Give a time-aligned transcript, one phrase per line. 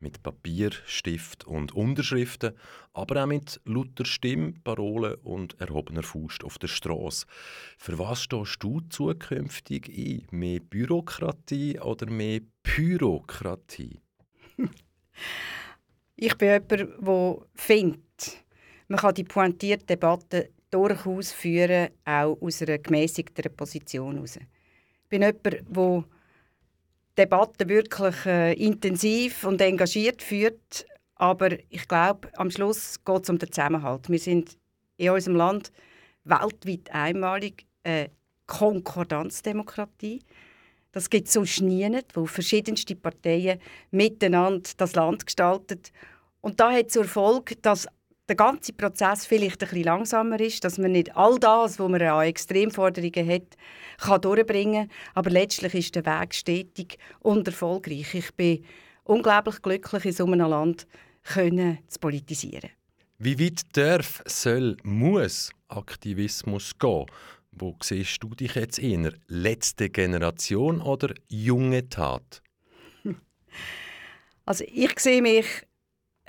[0.00, 2.52] Mit Papier, Stift und Unterschriften,
[2.92, 7.26] aber auch mit lauter Stimme, Parolen und erhobener Faust auf der Straße.
[7.78, 10.26] Für was stehst du zukünftig ein?
[10.30, 14.00] Mehr Bürokratie oder mehr Pyrokratie?
[16.20, 18.44] Ich bin jemand, der findet,
[18.88, 24.36] man kann die pointierte Debatte durchaus führen, auch aus einer gemäßigteren Position heraus.
[24.36, 25.62] Ich bin jemand, der
[27.18, 30.86] Debatte wirklich äh, intensiv und engagiert führt.
[31.16, 34.08] Aber ich glaube, am Schluss geht es um den Zusammenhalt.
[34.08, 34.56] Wir sind
[34.96, 35.72] in unserem Land
[36.24, 38.10] weltweit einmalig eine
[38.46, 40.20] Konkordanzdemokratie.
[40.92, 43.58] Das gibt es sonst nie, wo verschiedenste Parteien
[43.90, 45.80] miteinander das Land gestalten.
[46.40, 47.88] Und da hat zur Folge, dass
[48.28, 52.02] der ganze Prozess vielleicht ein bisschen langsamer ist, dass man nicht all das, was man
[52.02, 53.56] an Extremforderungen hat,
[53.98, 54.96] kann durchbringen kann.
[55.14, 58.14] Aber letztlich ist der Weg stetig und erfolgreich.
[58.14, 58.64] Ich bin
[59.04, 60.86] unglaublich glücklich, in so einem Land
[61.24, 62.70] können zu politisieren.
[63.18, 67.06] Wie weit darf, soll, muss Aktivismus gehen?
[67.50, 69.12] Wo siehst du dich jetzt eher?
[69.26, 72.42] Letzte Generation oder junge Tat?
[74.44, 75.44] Also ich sehe mich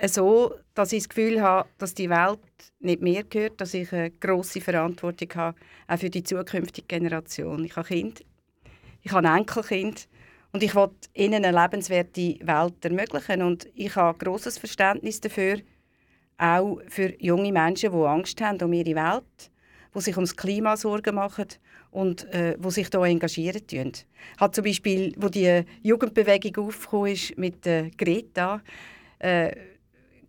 [0.08, 2.40] so, dass ich das Gefühl habe, dass die Welt
[2.78, 7.64] nicht mir gehört, dass ich eine grosse Verantwortung habe, auch für die zukünftige Generation.
[7.64, 8.22] Ich habe Kinder,
[9.02, 10.08] ich habe Enkelkind
[10.52, 13.42] und ich will ihnen eine lebenswerte Welt ermöglichen.
[13.42, 15.58] Und ich habe grosses Verständnis dafür,
[16.38, 19.50] auch für junge Menschen, die Angst haben um ihre Welt,
[19.94, 21.46] die sich ums Klima Sorgen machen
[21.90, 23.92] und äh, wo sich da engagieren tun.
[24.38, 28.62] Hat zum Beispiel, wo die Jugendbewegung aufgekommen ist mit äh, Greta,
[29.18, 29.52] äh,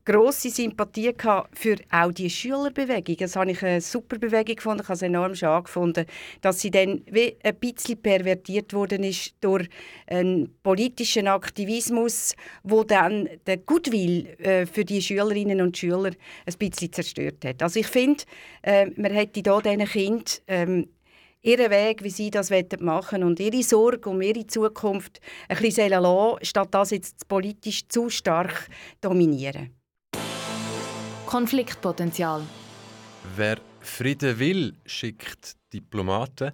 [0.06, 1.14] grosse Sympathie
[1.54, 3.18] für auch die Schülerbewegung.
[3.18, 4.82] Das habe ich eine super Bewegung gefunden.
[4.82, 6.06] Ich habe es enorm schade gefunden,
[6.42, 9.68] dass sie dann wie ein bisschen pervertiert worden ist durch
[10.08, 16.12] einen politischen Aktivismus, wo dann den Goodwill äh, für die Schülerinnen und Schüler
[16.46, 17.62] ein bisschen zerstört hat.
[17.62, 18.24] Also ich finde,
[18.64, 20.88] äh, man hätte hier diesen Kindern ähm,
[21.42, 25.20] ihren Weg, wie sie das machen und ihre Sorge um ihre Zukunft
[25.50, 28.68] ein bisschen lassen, statt das jetzt politisch zu stark
[29.02, 29.81] dominieren.
[31.32, 32.42] Konfliktpotenzial.
[33.38, 36.52] Wer Frieden will, schickt Diplomaten.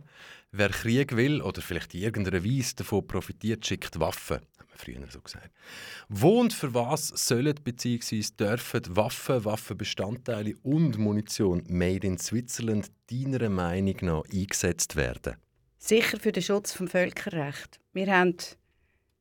[0.52, 4.36] Wer Krieg will oder vielleicht in irgendeiner Weise davon profitiert, schickt Waffen.
[4.36, 5.50] Hat man früher so gesagt.
[6.10, 8.24] Wo und für was sollen bzw.
[8.40, 15.38] dürfen Waffen, Waffenbestandteile und Munition made in Switzerland deiner Meinung nach eingesetzt werden?
[15.80, 17.80] Sicher für den Schutz des Völkerrechts.
[17.94, 18.38] Wir haben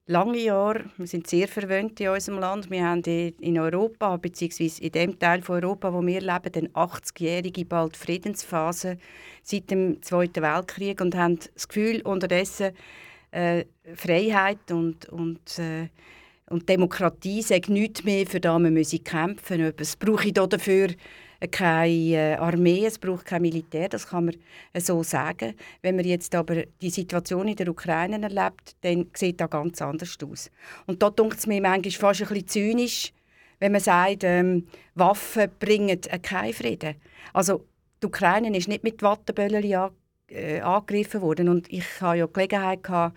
[0.06, 0.84] lange Jahre.
[0.96, 2.70] Wir sind sehr verwöhnt in unserem Land.
[2.70, 7.64] Wir haben in Europa, beziehungsweise in dem Teil von Europa, wo wir leben, den 80-jährige
[7.64, 8.98] bald Friedensphase
[9.42, 12.70] seit dem Zweiten Weltkrieg und haben das Gefühl, unterdessen
[13.32, 13.64] äh,
[13.94, 15.88] Freiheit und, und, äh,
[16.48, 19.74] und Demokratie sei nichts mehr, für das wir kämpfen müssen.
[19.78, 20.88] Es brauche ich dafür
[21.50, 24.36] keine äh, Armee, es braucht kein Militär, das kann man
[24.72, 25.54] äh, so sagen.
[25.82, 30.16] Wenn man jetzt aber die Situation in der Ukraine erlebt, dann sieht das ganz anders
[30.24, 30.50] aus.
[30.86, 33.12] Und da denkt es mir manchmal fast ein bisschen zynisch,
[33.58, 36.96] wenn man sagt, ähm, Waffen bringen äh, keinen Frieden.
[37.32, 37.64] Also
[38.02, 39.02] die Ukraine ist nicht mit
[40.28, 43.16] äh, angegriffen worden und ich hatte ja Gelegenheit gehabt,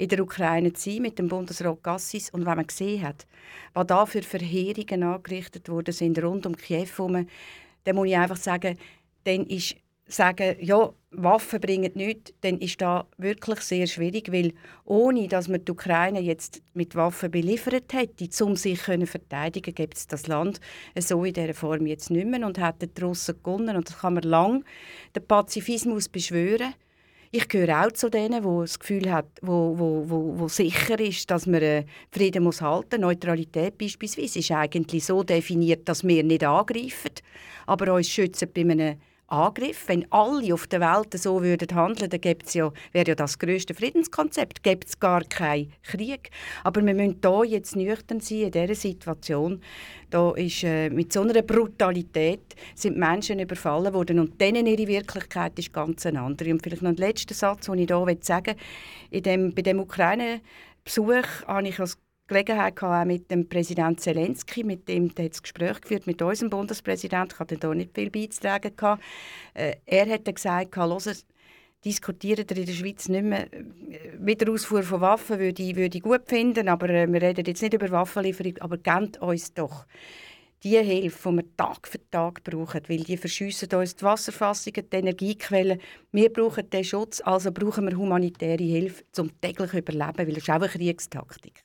[0.00, 3.26] in der Ukraine zu sein mit dem Bundesrat Gassis und wenn man gesehen hat,
[3.74, 7.26] was da für Verheerungen angerichtet worden sind rund um Kiew herum,
[7.84, 8.78] dann muss ich einfach sagen,
[9.24, 9.76] dann ist
[10.06, 14.54] sagen, ja, Waffen bringen nichts, dann ist das wirklich sehr schwierig, weil
[14.84, 19.96] ohne, dass man die Ukraine jetzt mit Waffen beliefert hätte, um sich zu verteidigen, gibt
[19.96, 20.60] es das Land
[20.98, 23.76] so in dieser Form jetzt nicht mehr und hätten die Russen gewonnen.
[23.76, 24.64] Und das kann man lang
[25.14, 26.74] den Pazifismus beschwören.
[27.32, 31.30] Ich gehöre auch zu denen, die das Gefühl hat, wo, wo, wo, wo sicher ist,
[31.30, 33.02] dass man äh, Frieden muss halten.
[33.02, 37.12] Neutralität beispielsweise ist eigentlich so definiert, dass wir nicht angreifen,
[37.66, 38.98] aber uns schützen bei einem
[39.30, 39.88] Angriff.
[39.88, 42.20] Wenn alle auf der Welt so würden handeln, dann
[42.52, 46.30] ja, wäre ja das größte Friedenskonzept, gäbe es gar keinen Krieg.
[46.64, 49.60] Aber wir müssen hier jetzt nüchtern sein in dieser Situation.
[50.10, 55.58] Da ist äh, mit so einer Brutalität sind Menschen überfallen worden und denen ihre Wirklichkeit
[55.58, 56.50] ist ganz eine andere.
[56.50, 58.56] Und vielleicht noch ein letzter Satz, den ich hier sagen
[59.10, 59.20] will.
[59.20, 61.96] dem, bei dem Ukraine-Besuch habe ich als
[62.30, 66.50] Gelegenheit gehabt, auch mit dem Präsident Zelensky, mit dem der das Gespräch geführt mit unserem
[66.50, 67.34] Bundespräsidenten.
[67.34, 68.74] Ich hatte da nicht viel beizutragen.
[68.76, 69.02] Gehabt.
[69.54, 71.16] Äh, er hat gesagt, hören,
[71.84, 73.52] diskutieren in der Schweiz nicht mehr.
[73.52, 73.64] Äh,
[74.18, 77.74] Wiederausfuhr von Waffen würde ich, würde ich gut finden, aber äh, wir reden jetzt nicht
[77.74, 79.86] über Waffenlieferung, aber gebt uns doch
[80.62, 84.96] die Hilfe, die wir Tag für Tag brauchen, weil die verschiessen uns die Wasserfassungen, die
[84.96, 85.80] Energiequellen.
[86.12, 90.50] Wir brauchen den Schutz, also brauchen wir humanitäre Hilfe zum täglichen Überleben, weil das ist
[90.50, 91.64] auch eine Kriegstaktik.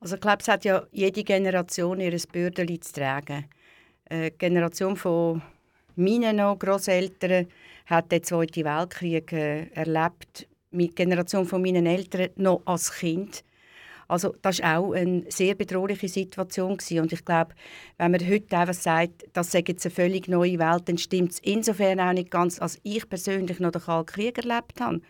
[0.00, 3.46] Also ich glaube, es hat ja jede Generation ihr Bürden zu tragen.
[4.04, 5.42] Äh, die Generation von
[5.96, 7.46] meinen Großeltern
[7.86, 10.46] hat den Zweiten Weltkrieg äh, erlebt.
[10.70, 13.42] Die Generation von meinen Eltern noch als Kind.
[14.08, 17.00] Also das war auch eine sehr bedrohliche Situation gewesen.
[17.00, 17.54] und ich glaube,
[17.98, 21.38] wenn man heute einfach sagt, das sei jetzt eine völlig neue Welt, dann stimmt es
[21.40, 25.00] insofern auch nicht ganz, als ich persönlich noch den Kalten Krieg erlebt habe.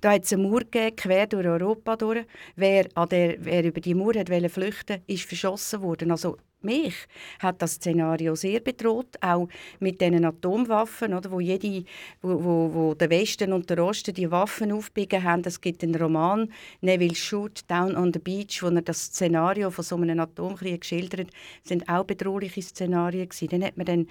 [0.00, 2.26] Da hat es eine Mauer gegeben, quer durch Europa durch.
[2.56, 6.10] Wer, an der, wer über die Mauer wollte flüchten, ist verschossen worden.
[6.10, 6.94] Also mich
[7.38, 9.48] hat das Szenario sehr bedroht, auch
[9.80, 11.84] mit den Atomwaffen, oder, wo, jede,
[12.22, 15.42] wo, wo, wo der Westen und der Osten die Waffen aufbiegen haben.
[15.44, 16.50] Es gibt einen Roman,
[16.80, 21.30] Neville Shoot, Down on the Beach, wo er das Szenario von so einem Atomkrieg schildert.
[21.62, 23.48] Das sind auch bedrohliche Szenarien gewesen.
[23.48, 24.06] Dann hat man dann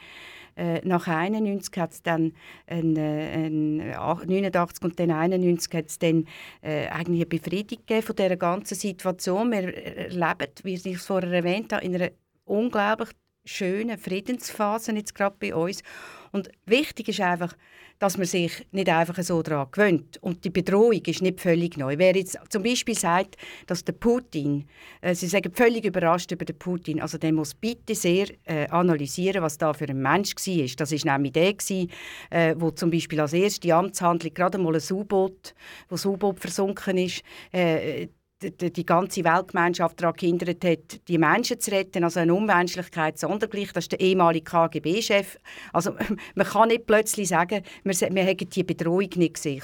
[0.56, 2.34] äh, nach 91 hat es dann
[2.68, 6.26] ein, äh, ein, 89 und dann 91 hat es dann
[6.62, 9.52] äh, eigentlich eine Befriedigung von dieser ganzen Situation.
[9.52, 12.12] Wir erleben, wie ich es vorher erwähnt habe, in einer
[12.46, 13.10] unglaublich
[13.46, 15.84] schöne Friedensphase jetzt gerade bei uns.
[16.32, 17.56] Und wichtig ist einfach,
[18.00, 20.18] dass man sich nicht einfach so daran gewöhnt.
[20.22, 21.96] Und die Bedrohung ist nicht völlig neu.
[21.98, 23.38] Wer jetzt zum Beispiel sagt,
[23.68, 24.66] dass der Putin,
[25.02, 29.44] äh, Sie sagen völlig überrascht über den Putin, also der muss bitte sehr äh, analysieren,
[29.44, 30.68] was da für ein Mensch war.
[30.76, 31.92] Das war nämlich der, gewesen,
[32.32, 35.54] äh, wo zum Beispiel als erste Amtshandlung gerade mal ein U-Boot,
[35.88, 37.22] das U-Boot versunken ist,
[37.54, 38.08] äh,
[38.52, 43.72] die, die ganze Weltgemeinschaft daran gehindert hat, die Menschen zu retten, also eine Unmenschlichkeit sondergleich.
[43.74, 45.38] Das ist der ehemalige KGB-Chef.
[45.72, 45.96] Also
[46.36, 49.62] man kann nicht plötzlich sagen, wir, wir hätten die Bedrohung nicht gesehen.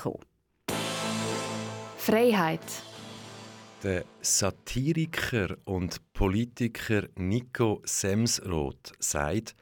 [1.98, 2.62] Freiheit.
[3.83, 9.56] Der Satiriker und Politiker Nico Semsroth sagt,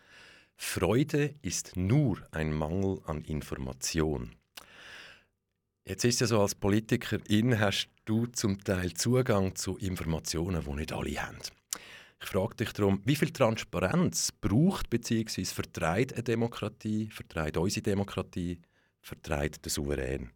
[0.55, 4.31] Freude ist nur ein Mangel an Information.
[5.87, 10.91] Jetzt ist ja so, als Politikerin hast du zum Teil Zugang zu Informationen, die nicht
[10.91, 11.37] alle haben.
[12.21, 15.45] Ich frage dich darum, wie viel Transparenz braucht bzw.
[15.45, 18.59] vertreibt eine Demokratie, vertreibt unsere Demokratie,
[18.99, 20.31] vertreibt der Souverän?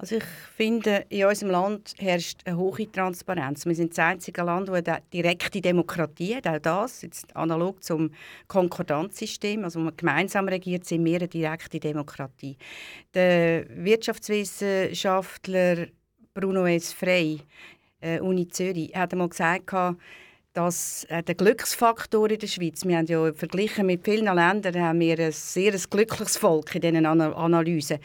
[0.00, 0.24] Also ich
[0.56, 3.66] finde, in unserem Land herrscht eine hohe Transparenz.
[3.66, 6.46] Wir sind das einzige Land, das eine direkte Demokratie hat.
[6.46, 8.10] Auch das, jetzt analog zum
[8.48, 12.56] Konkordanzsystem, also wo man gemeinsam regiert, sind wir eine direkte Demokratie.
[13.12, 15.88] Der Wirtschaftswissenschaftler
[16.32, 16.94] Bruno S.
[16.94, 17.40] Frey,
[18.00, 19.70] äh, Uni Zürich, hat einmal gesagt,
[20.54, 25.00] dass äh, der Glücksfaktor in der Schweiz, wir haben ja verglichen mit vielen Ländern, haben
[25.00, 27.98] wir ein sehr glückliches Volk in diesen Analysen.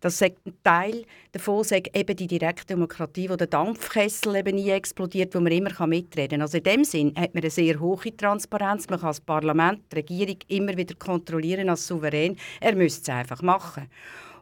[0.00, 5.40] Das ein Teil davon sagt eben die Direktdemokratie, wo der Dampfkessel eben nie explodiert, wo
[5.40, 6.42] man immer mitreden kann.
[6.42, 8.88] Also in dem Sinn hat man eine sehr hohe Transparenz.
[8.88, 12.36] Man kann das Parlament, die Regierung immer wieder kontrollieren als Souverän.
[12.60, 13.88] Er müsste es einfach machen.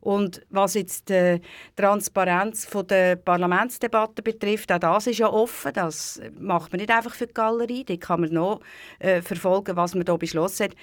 [0.00, 1.40] Und was jetzt die
[1.74, 5.72] Transparenz von der Parlamentsdebatte betrifft, auch das ist ja offen.
[5.74, 7.84] Das macht man nicht einfach für die Galerie.
[7.84, 8.60] Da kann man noch
[9.00, 10.74] äh, verfolgen, was man hier beschlossen hat.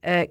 [0.00, 0.28] Äh,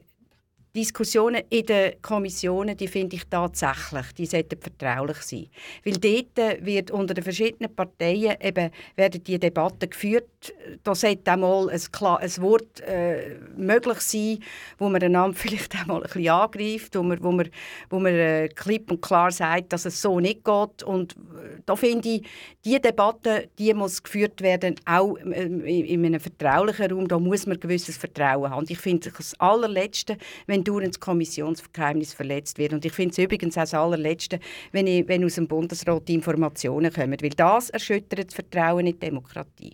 [0.75, 5.47] Diskussionen in den Kommissionen, die finde ich tatsächlich, die sollten vertraulich sein.
[5.85, 10.51] Weil dort wird unter den verschiedenen Parteien eben, werden die Debatten geführt.
[10.83, 14.39] Da sollte auch mal ein, klar, ein Wort äh, möglich sein,
[14.79, 17.49] wo man einander vielleicht auch mal ein bisschen angreift, wo man, wo man,
[17.91, 20.81] wo man äh, klipp und klar sagt, dass es so nicht geht.
[20.81, 22.23] Und äh, da finde ich,
[22.65, 27.07] diese Debatte, die muss geführt werden, auch ähm, in einem vertraulichen Raum.
[27.07, 28.59] Da muss man gewisses Vertrauen haben.
[28.61, 32.73] Und ich finde das allerletzte, wenn wenn das Kommissionsgeheimnis verletzt wird.
[32.73, 34.39] Und ich finde es übrigens auch das allerletzte,
[34.71, 38.93] wenn, ich, wenn aus dem Bundesrat die Informationen kommen, weil das erschüttert das Vertrauen in
[38.93, 39.73] die Demokratie.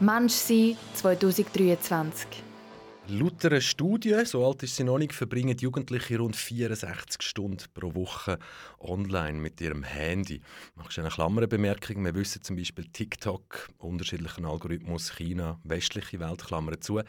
[0.00, 2.53] Mensch sein 2023
[3.06, 7.94] Laut einer Studie, so alt ist sie noch nicht, verbringen Jugendliche rund 64 Stunden pro
[7.94, 8.38] Woche
[8.80, 10.40] online mit ihrem Handy.
[10.74, 12.02] Machst du eine Klammerbemerkung?
[12.02, 17.02] Wir wissen zum Beispiel TikTok, unterschiedlichen Algorithmus, China, westliche Welt, Klammern zu.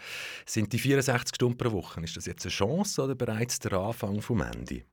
[0.45, 4.21] Sind die 64 Stunden pro Woche, ist das jetzt eine Chance oder bereits der Anfang
[4.21, 4.83] vom Handy?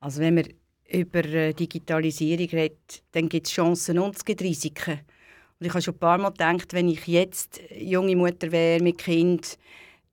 [0.00, 0.48] Also wenn man
[0.90, 5.00] über äh, Digitalisierung redet, dann gibt es Chancen und es gibt Risiken.
[5.58, 8.98] Und ich habe schon ein paar Mal gedacht, wenn ich jetzt junge Mutter wäre mit
[8.98, 9.58] Kind,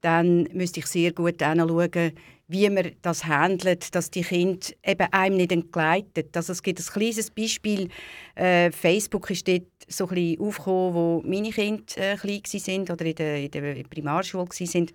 [0.02, 2.14] dann müsste ich sehr gut anschauen,
[2.48, 6.24] wie man das handelt, dass die Kinder eben einem nicht entgleiten.
[6.34, 7.90] Also es gibt ein kleines Beispiel.
[8.36, 13.06] Äh, Facebook ist dort so ein bisschen aufgekommen, wo meine Kinder äh, klein waren oder
[13.06, 14.88] in der, in der Primarschule waren.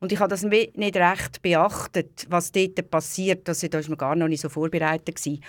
[0.00, 3.48] Und ich habe das nicht recht beachtet, was dort passiert.
[3.48, 5.16] Also, da war man gar noch nicht so vorbereitet.
[5.16, 5.42] Gewesen.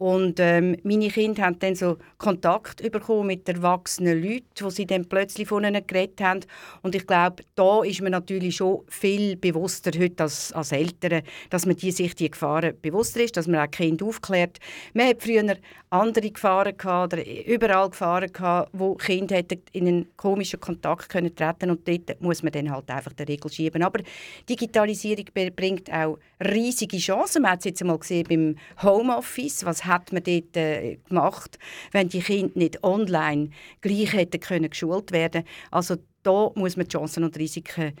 [0.00, 5.04] Und ähm, meine Kinder haben dann so Kontakt bekommen mit erwachsenen Leuten, wo sie dann
[5.04, 6.40] plötzlich von ihnen geredet haben.
[6.80, 11.66] Und ich glaube, da ist man natürlich schon viel bewusster heute als, als Eltern, dass
[11.66, 14.58] man die sich die Gefahren bewusster ist, dass man auch Kinder aufklärt.
[14.94, 15.56] Man hat früher
[15.90, 19.42] andere Gefahren gehabt, oder überall Gefahren gehabt, wo Kinder
[19.72, 23.52] in einen komischen Kontakt können treten und dort muss man dann halt einfach die Regel
[23.52, 23.82] schieben.
[23.82, 24.00] Aber
[24.48, 27.42] Digitalisierung bringt auch riesige Chancen.
[27.42, 31.58] Man hat es jetzt einmal gesehen beim Homeoffice, was hat man dort äh, gemacht,
[31.92, 33.50] wenn die Kinder nicht online
[33.82, 35.44] gleich hätten können geschult werden.
[35.70, 37.92] Also da muss man Chancen und Risiken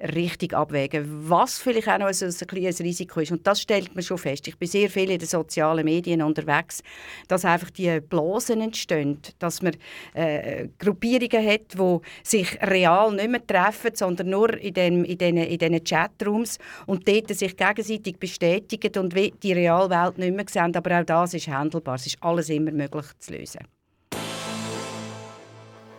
[0.00, 3.32] richtig abwägen, was vielleicht auch noch ein, ein kleines Risiko ist.
[3.32, 4.46] Und das stellt man schon fest.
[4.46, 6.82] Ich bin sehr viel in den sozialen Medien unterwegs,
[7.28, 9.74] dass einfach die Blasen entstehen, dass man
[10.12, 15.58] äh, Gruppierungen hat, die sich real nicht mehr treffen, sondern nur in den, in in
[15.58, 20.76] den Chatrooms und dort sich gegenseitig bestätigen und die Realwelt nicht mehr sehen.
[20.76, 21.94] Aber auch das ist handelbar.
[21.94, 23.60] Es ist alles immer möglich zu lösen.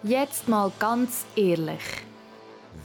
[0.03, 2.06] Jetzt mal ganz ehrlich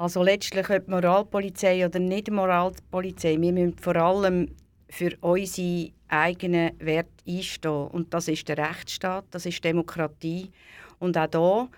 [0.00, 4.48] Also letztlich ob Moralpolizei oder nicht Moralpolizei, wir müssen vor allem
[4.88, 7.88] für unsere eigenen Werte einstehen.
[7.88, 10.52] Und das ist der Rechtsstaat, das ist Demokratie.
[11.00, 11.68] Und auch hier,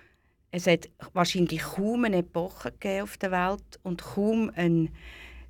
[0.52, 4.86] es hat wahrscheinlich kaum eine Epoche auf der Welt und kaum eine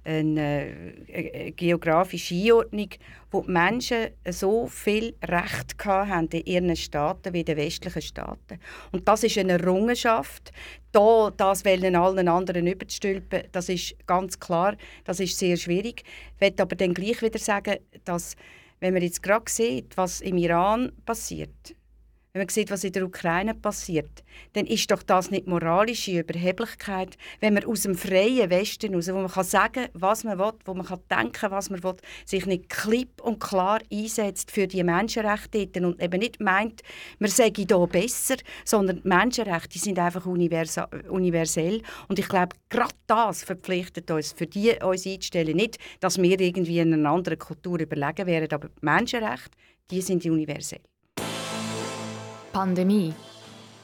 [0.05, 0.71] eine,
[1.07, 2.89] äh, geografische Einordnung,
[3.31, 8.59] wo die Menschen so viel Recht haben in ihren Staaten wie in den westlichen Staaten.
[8.91, 10.53] Und das ist eine Errungenschaft.
[10.91, 16.03] Da, das wollen allen anderen überzustülpen, das ist ganz klar, das ist sehr schwierig.
[16.35, 18.37] Ich möchte aber dann gleich wieder sagen, dass
[18.81, 21.75] wenn man jetzt gerade sieht, was im Iran passiert,
[22.35, 24.25] wenn man sieht, was in der Ukraine passiert,
[24.55, 29.19] dann ist doch das nicht moralische Überheblichkeit, wenn man aus dem freien Westen raus, wo
[29.19, 32.71] man kann sagen, was man will, wo man kann denken, was man will, sich nicht
[32.71, 36.81] klipp und klar einsetzt für die Menschenrechte und eben nicht meint,
[37.19, 43.45] man sage hier besser, sondern die Menschenrechte sind einfach universell und ich glaube, gerade das
[43.45, 48.27] verpflichtet uns, für die uns einzustellen, nicht, dass wir irgendwie in einer anderen Kultur überlegen
[48.27, 49.51] wären, aber die Menschenrechte,
[49.91, 50.81] die sind universell.
[52.53, 53.15] Pandemie.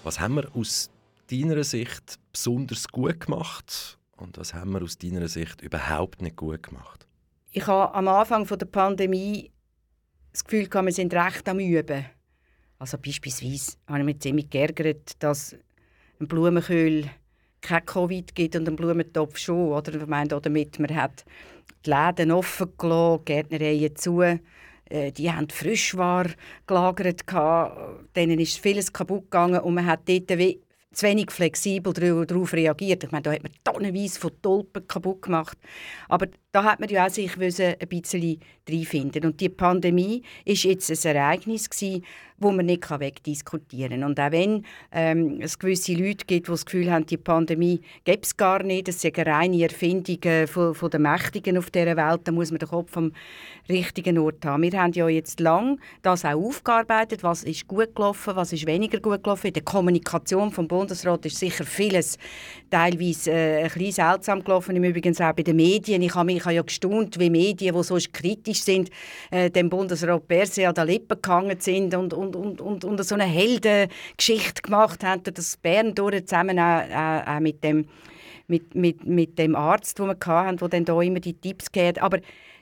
[0.05, 0.91] Was haben wir aus
[1.31, 6.63] deiner Sicht besonders gut gemacht und was haben wir aus deiner Sicht überhaupt nicht gut
[6.63, 7.07] gemacht?
[7.51, 9.51] Ich habe am Anfang der Pandemie
[10.33, 12.05] das Gefühl, wir sind recht am Üben.
[12.79, 15.57] Also beispielsweise habe ich mich ziemlich geärgert, dass
[16.21, 17.11] ein Blumenköhl
[17.63, 19.73] kein Covid gibt und ein Blumentopf schon.
[19.73, 21.25] Oder ich meine, damit man hat
[21.85, 24.23] die Läden offen gelassen, Gärtnereien zu
[24.91, 26.35] die haben Frischware
[26.67, 27.23] gelagert,
[28.17, 30.31] denen ist vieles kaputt gegangen und man hat dort
[30.93, 33.05] zu wenig flexibel darauf reagiert.
[33.05, 35.59] Ich meine, da hat man tonnenweise von Tulpen kaputt gemacht.
[36.09, 40.91] Aber da hat man ja auch sich ein bisschen reinfinden Und die Pandemie ist jetzt
[40.91, 42.05] ein Ereignis gewesen,
[42.41, 44.11] wo man nicht wegdiskutieren kann.
[44.11, 48.23] Und auch wenn ähm, es gewisse Leute gibt, die das Gefühl haben, die Pandemie gäbe
[48.23, 52.21] es gar nicht, ist eine reine Erfindung äh, von, von den Mächtigen auf dieser Welt,
[52.25, 53.13] dann muss man den Kopf am
[53.69, 54.63] richtigen Ort haben.
[54.63, 59.01] Wir haben ja jetzt lang das auch aufgearbeitet, was ist gut gelaufen, was ist weniger
[59.01, 59.49] gut gelaufen.
[59.49, 62.19] In der Kommunikation vom Bundesrat ist sicher vieles
[62.71, 66.03] teilweise äh, ein bisschen seltsam gelaufen, im Übrigen auch bei den Medien.
[66.03, 68.91] Ich habe mich ja gestaunt, wie Medien, die so kritisch sind,
[69.31, 73.05] äh, dem Bundesrat per se an den Lippen gehangen sind und, und, und, und, und
[73.05, 77.87] so eine Heldengeschichte gemacht haben, das Bern durch zusammen auch, auch, auch mit dem
[78.49, 82.01] mit, mit, mit dem Arzt, den wir hatten, der dann da immer die Tipps gegeben
[82.01, 82.19] Aber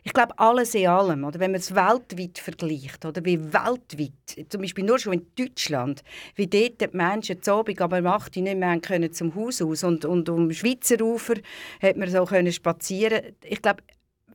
[0.07, 1.41] ich glaube, alles in allem, oder?
[1.41, 3.25] Wenn man es weltweit vergleicht, oder?
[3.25, 6.05] Wie weltweit, zum Beispiel nur schon in Deutschland,
[6.37, 9.83] wie dort die Menschen zu Abend aber um 8 nicht mehr können zum Haus aus
[9.83, 11.35] und, und um Schweizer Ufer
[11.83, 13.35] hat man so können spazieren.
[13.43, 13.83] Ich glaube,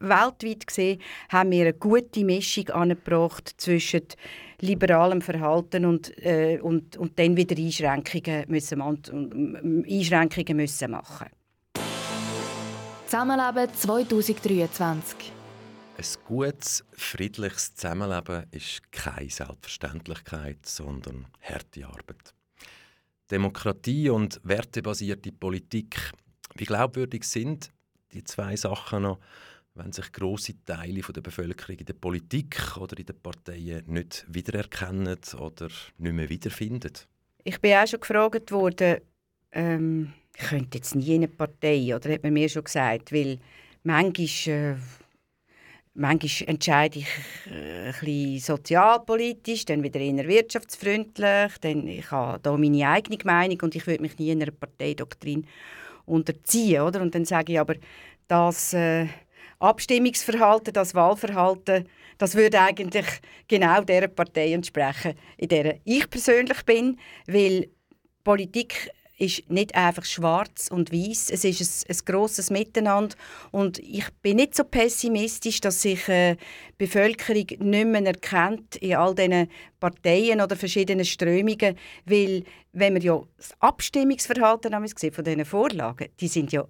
[0.01, 4.03] weltweit gesehen haben wir eine gute Mischung angebracht zwischen
[4.59, 11.29] liberalem Verhalten und, äh, und, und dann wieder Einschränkungen müssen, und, und, Einschränkungen müssen machen.
[13.05, 15.33] Zusammenleben 2023
[16.01, 22.33] ein gutes, friedliches Zusammenleben ist keine Selbstverständlichkeit, sondern harte Arbeit.
[23.29, 26.11] Demokratie und wertebasierte Politik,
[26.55, 27.71] wie glaubwürdig sind
[28.13, 29.19] die zwei Sachen noch,
[29.75, 35.17] wenn sich große Teile der Bevölkerung in der Politik oder in den Parteien nicht wiedererkennen
[35.39, 36.93] oder nicht mehr wiederfinden?
[37.43, 38.97] Ich bin auch schon gefragt worden,
[39.51, 43.39] ähm, ich könnte jetzt nie in eine Partei, oder hat man mir schon gesagt, weil
[43.83, 44.75] manchmal äh,
[45.93, 47.07] Manchmal entscheide ich
[47.51, 51.57] äh, ein bisschen sozialpolitisch, dann wieder eher wirtschaftsfreundlich.
[51.59, 55.45] Dann, ich habe da meine eigene Meinung und ich würde mich nie in einer Parteidoktrin
[56.05, 56.83] unterziehen.
[56.83, 57.01] Oder?
[57.01, 57.75] Und dann sage ich aber,
[58.29, 59.07] das äh,
[59.61, 61.87] Abstimmungsverhalten, das Wahlverhalten,
[62.17, 63.05] das würde eigentlich
[63.47, 67.67] genau der Partei entsprechen, in der ich persönlich bin, weil
[68.23, 71.29] Politik ist nicht einfach schwarz und weiß.
[71.29, 73.15] Es ist ein, ein grosses Miteinander.
[73.51, 78.95] Und ich bin nicht so pessimistisch, dass sich äh, die Bevölkerung nicht mehr erkennt in
[78.95, 79.47] all diesen
[79.79, 81.77] Parteien oder verschiedenen Strömungen.
[82.05, 86.67] Weil, wenn man ja das Abstimmungsverhalten von diesen Vorlagen, die sind ja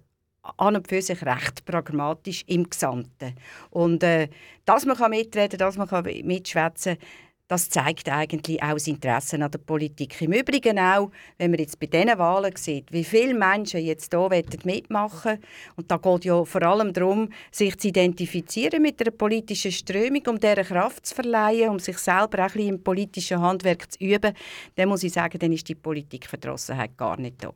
[0.56, 3.34] an und für sich recht pragmatisch im Gesamten.
[3.70, 4.28] Und äh,
[4.64, 7.06] dass man mitreden kann, dass man mitschwätzen kann,
[7.52, 10.18] das zeigt eigentlich auch das Interesse an der Politik.
[10.22, 14.44] Im Übrigen auch, wenn man jetzt bei diesen Wahlen sieht, wie viele Menschen jetzt hier
[14.64, 15.38] mitmachen
[15.76, 20.40] Und da geht ja vor allem darum, sich zu identifizieren mit einer politischen Strömung, um
[20.40, 24.32] dieser Kraft zu verleihen, um sich selber auch ein bisschen im politischen Handwerk zu üben.
[24.76, 27.52] Dann muss ich sagen, dann ist die Politikverdrossenheit gar nicht da.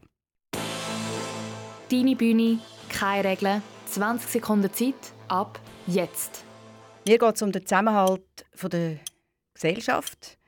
[1.90, 4.94] Deine Bühne, keine Regeln, 20 Sekunden Zeit,
[5.28, 6.44] ab jetzt.
[7.06, 8.98] Mir geht es um den Zusammenhalt der
[9.54, 10.38] Gesellschaft.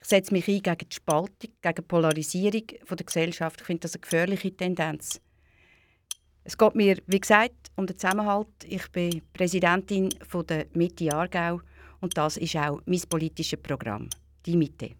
[0.00, 3.60] Ich setze mich ein gegen die Spaltung, gegen die Polarisierung der Gesellschaft.
[3.60, 5.20] Ich finde das eine gefährliche Tendenz.
[6.42, 8.48] Es geht mir, wie gesagt, um den Zusammenhalt.
[8.66, 10.08] Ich bin Präsidentin
[10.48, 11.60] der Mitte Aargau
[12.00, 14.08] und das ist auch mein politisches Programm,
[14.46, 14.92] die Mitte.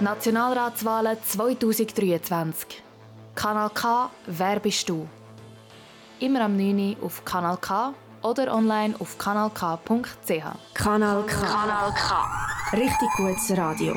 [0.00, 2.82] Nationalratswahlen 2023.
[3.34, 5.06] Kanal K, wer bist du?
[6.20, 10.44] immer am 9 Uhr auf Kanal K oder online auf kanalk.ch.
[10.74, 11.46] Kanal K.
[11.46, 12.76] Kanal K.
[12.76, 13.94] Richtig gutes Radio.